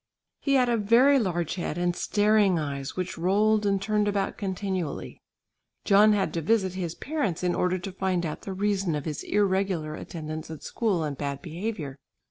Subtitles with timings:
[0.39, 5.21] He had a very large head and staring eyes which rolled and turned about continually.
[5.85, 9.21] John had to visit his parents in order to find out the reason of his
[9.21, 11.99] irregular attendance at school and bad behaviour.